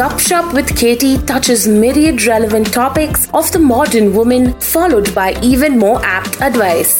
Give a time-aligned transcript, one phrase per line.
[0.00, 5.98] Gupshup with Katie touches myriad relevant topics of the modern woman, followed by even more
[6.02, 6.94] apt advice.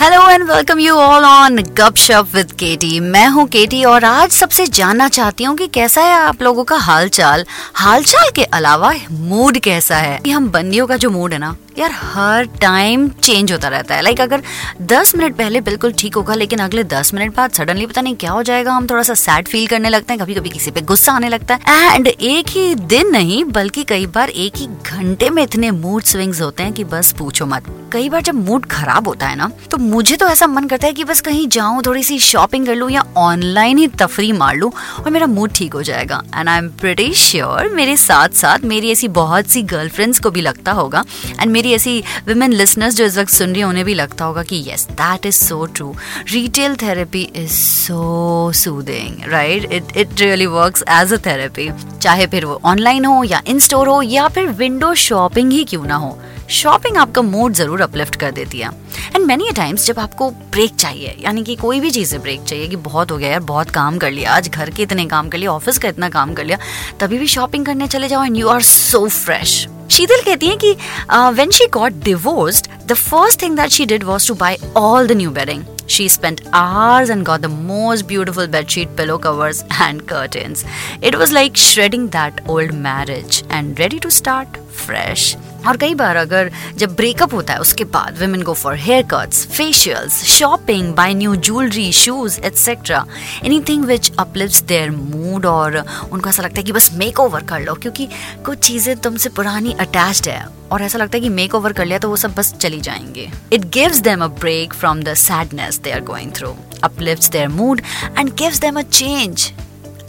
[0.00, 4.66] Hello and welcome you all on Gupshup with KT मैं हूँ केटी और आज सबसे
[4.78, 8.92] जानना चाहती हूँ कि कैसा है आप लोगों का हालचाल हालचाल के अलावा
[9.28, 13.68] मूड कैसा है हम बंदियों का जो मूड है ना यार, हर टाइम चेंज होता
[13.68, 14.42] रहता है। लाइक अगर
[14.84, 18.30] 10 मिनट पहले बिल्कुल ठीक होगा, लेकिन अगले 10 मिनट बाद सडनली पता नहीं क्या
[18.30, 21.12] हो जाएगा, हम थोड़ा सा सैड फील करने लगते हैं कभी कभी किसी पे गुस्सा
[21.12, 25.42] आने लगता है। एंड एक ही दिन नहीं, बल्कि कई बार एक ही घंटे में
[25.42, 29.26] इतने मूड स्विंग्स होते हैं कि बस पूछो मत। कई बार जब मूड खराब होता
[29.26, 32.18] है ना तो मुझे तो ऐसा मन करता है कि बस कहीं जाऊँ, थोड़ी सी
[32.20, 36.22] शॉपिंग कर लूँ या ऑनलाइन ही तफरी मार लूँ और मेरा मूड ठीक हो जाएगा।
[36.34, 40.40] And I am pretty sure मेरे साथ साथ मेरी ऐसी बहुत सी गर्लफ्रेंड्स को भी
[40.40, 41.04] लगता होगा।
[41.40, 44.42] एंड मेरी ऐसी विमेन लिसनर्स जो इस वक्त सुन रही है, उन्हें भी लगता होगा
[44.42, 45.94] कि yes that is so true
[46.32, 52.44] retail therapy is so soothing right it it really work as a therapy चाहे फिर
[52.44, 56.18] वो ऑनलाइन हो या इन स्टोर हो या फिर विंडो शॉपिंग ही क्यों ना हो
[56.50, 58.70] शॉपिंग आपका मूड ज़रूर अपलिफ्ट कर देती है.
[59.14, 62.76] एंड मेनी टाइम्स जब आपको ब्रेक चाहिए, यानी कि कोई भी चीज़ ब्रेक चाहिए कि
[62.76, 65.52] बहुत हो गया यार, बहुत काम कर लिया, आज घर के इतने काम कर लिया
[65.52, 66.58] ऑफ़िस का इतना काम कर लिया,
[67.00, 70.72] तभी भी शॉपिंग करने चले जाओ and you are so fresh Sheetal कहती है कि
[71.12, 75.16] when she got divorced the first thing that she did was to buy all the
[75.16, 80.64] new bedding She spent hours and got the most beautiful bedsheet, pillow covers, and curtains.
[81.00, 85.36] It was like shredding that old marriage and ready to start fresh.
[85.66, 88.76] और कई बार अगर जब breakup होता है, उसके बाद women go for
[89.10, 93.04] haircuts facials shopping buy new jewellery shoes etcetera
[93.44, 95.76] anything which uplifts their mood और
[96.12, 98.08] उनको ऐसा लगता है कि बस मेक ओवर कर लो, क्योंकि
[98.46, 101.98] कुछ चीज़ें तुमसे पुरानी अटैच्ड है और ऐसा लगता है कि मेक ओवर कर लिया
[101.98, 105.90] तो वो सब बस चली जाएँगे। It gives them a break from the sadness they
[105.90, 107.82] are going through uplifts their mood
[108.18, 109.52] and gives them a change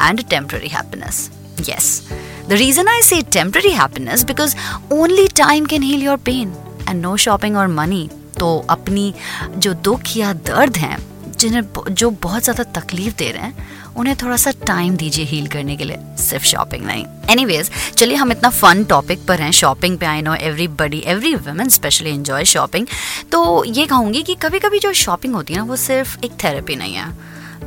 [0.01, 1.29] and temporary happiness
[1.69, 2.01] yes
[2.49, 4.55] The reason I say temporary happiness, because
[4.89, 6.53] only time can heal your pain
[6.87, 8.07] and no shopping or money.
[8.39, 9.13] तो अपनी
[9.57, 10.97] जो दुख या दर्द हैं,
[11.39, 15.75] जिन्हें जो बहुत ज़्यादा तकलीफ़ दे रहे हैं, उन्हें थोड़ा सा टाइम दीजिए हील करने
[15.77, 20.05] के लिए, सिर्फ़ शॉपिंग नहीं। एनीवेज चलिए हम इतना फन टॉपिक पर हैं शॉपिंग पे
[20.05, 20.33] I know
[20.81, 22.87] everybody every women specially enjoy shopping
[23.31, 26.75] तो ये कहूँगी कि कभी कभी जो शॉपिंग होती है ना, वो सिर्फ़ एक थेरेपी
[26.75, 27.09] नहीं है,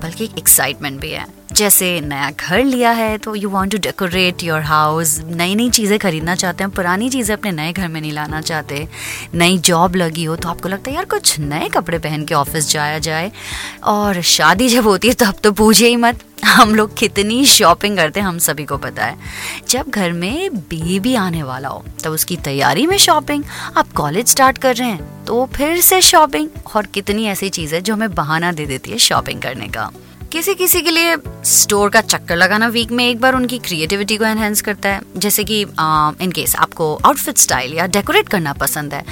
[0.02, 4.43] बल्कि एक एक्साइटमेंट भी है। जैसे नया घर लिया है तो you want to decorate
[4.44, 8.12] your house नई नई चीज़ें खरीदना चाहते हैं पुरानी चीज़ें अपने नए घर में नहीं
[8.12, 8.87] लाना चाहते.
[9.34, 12.71] नई जॉब लगी हो तो आपको लगता है, यार, कुछ नए कपड़े पहन के ऑफ़िस
[12.71, 13.31] जाया जाए.
[13.84, 16.25] और शादी जब होती है तो अब तो पूछे ही मत.
[16.44, 19.17] हम लोग कितनी शॉपिंग करते हैं, हम सभी को पता है.
[19.69, 23.44] जब घर में बेबी आने वाला हो, तब तो उसकी तैयारी में शॉपिंग
[23.77, 27.94] आप कॉलेज स्टार्ट कर रहे हैं तो फिर से शॉपिंग और कितनी ऐसी चीज़ें जो
[27.94, 29.91] हमें बहाना दे देती है शॉपिंग करने का.
[30.32, 34.24] किसी किसी के लिए स्टोर का चक्कर लगाना वीक में एक बार उनकी क्रिएटिविटी को
[34.24, 39.04] एनहेंस करता है। जैसे कि इन केस आपको आउटफिट स्टाइल या डेकोरेट करना पसंद है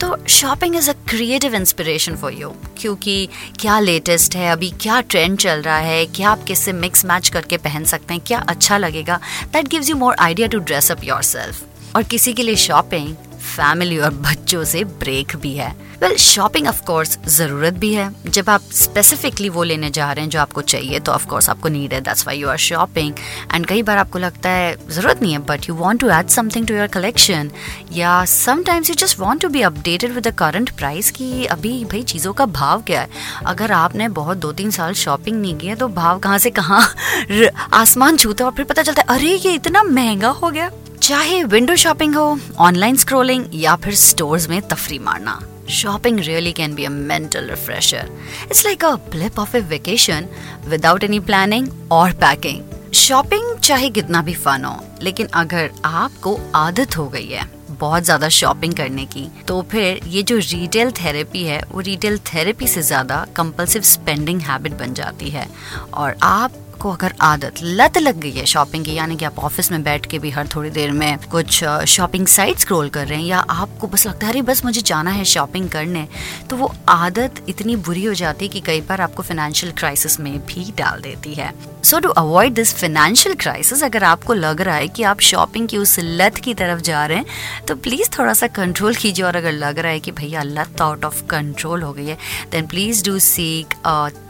[0.00, 3.28] तो shopping is a creative inspiration for you क्योंकि
[3.60, 7.56] क्या लेटेस्ट है, अभी क्या ट्रेंड चल रहा है, क्या आप किससे मिक्स मैच करके
[7.58, 9.20] पहन सकते हैं, क्या अच्छा लगेगा?
[9.52, 13.14] That gives you more idea to dress up yourself और किसी के लिए शॉपिंग
[13.52, 15.70] फैमिली और बच्चों से ब्रेक भी है।
[16.02, 20.30] वेल शॉपिंग ऑफ़ कोर्स ज़रूरत भी है। जब आप स्पेसिफिकली वो लेने जा रहे हैं
[20.30, 23.14] जो आपको चाहिए तो ऑफ़ कोर्स आपको नीड है। That's why you are shopping
[23.54, 26.66] and कई बार आपको लगता है ज़रूरत नहीं है but you want to add something
[26.66, 27.50] to your collection
[27.92, 32.02] या sometimes you just want to be updated with the current price कि अभी भाई
[32.02, 33.08] चीज़ों का भाव क्या है?
[33.46, 36.94] अगर आपने बहुत दो तीन साल शॉपिंग नहीं की है तो भाव कहाँ से कहाँ
[37.72, 40.70] आसमान छूता और फिर पता चलता है, अरे, ये इतना महँगा हो गया।
[41.12, 45.38] चाहे विंडो शॉपिंग हो ऑनलाइन स्क्रोलिंग या फिर स्टोर्स में तफरी मारना,
[45.78, 48.04] shopping really can be a mental refresher.
[48.46, 50.30] It's like a blip of a vacation
[50.70, 52.62] without any planning or packing.
[52.94, 58.28] Shopping चाहे कितना भी फन हो, लेकिन अगर आपको आदत हो गई है बहुत ज़्यादा
[58.38, 63.24] शॉपिंग करने की तो फिर ये जो रिटेल थेरेपी है, वो रिटेल थेरेपी से ज़्यादा
[63.36, 65.46] कंपल्सिव स्पेंडिंग हैबिट बन जाती है
[65.94, 69.70] और आप आपको अगर आदत लत लग गई है शॉपिंग की, यानी कि आप ऑफ़िस
[69.72, 73.24] में बैठ के भी हर थोड़ी देर में कुछ शॉपिंग साइट स्क्रॉल कर रहे हैं,
[73.24, 76.06] या आपको बस लगता है, अरे, बस मुझे जाना है शॉपिंग करने
[76.50, 80.38] तो वो आदत इतनी बुरी हो जाती है कि कई बार आपको फाइनेंशियल क्राइसिस में
[80.46, 81.52] भी डाल देती है।
[81.84, 85.78] So to avoid this financial crisis अगर आपको लग रहा है कि आप शॉपिंग की
[85.78, 89.52] उस लत की तरफ़ जा रहे हैं तो प्लीज़ थोड़ा सा कंट्रोल कीजिए। और अगर
[89.52, 92.18] लग रहा है कि भैया लत आउट ऑफ़ कंट्रोल हो गई है
[92.52, 93.74] then please do seek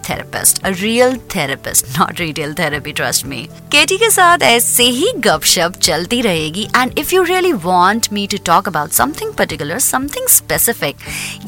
[0.03, 3.41] therapist, a real therapist, not retail therapy, trust me.
[3.73, 8.39] KT के साथ ऐसे ही गपशप चलती रहेगी and if you really want me to
[8.47, 10.97] talk about something particular something specific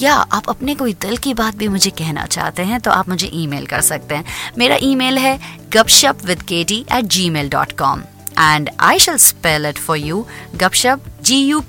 [0.02, 3.30] या आप अपने कोई दिल की बात भी मुझे कहना चाहते हैं तो आप मुझे
[3.42, 4.24] ईमेल कर सकते हैं
[4.58, 5.38] मेरा ईमेल है
[5.74, 8.02] Gupshup with KT at Gmail dot com
[8.36, 10.26] and I shall spell it for you.
[10.56, 11.60] Gupshup, G U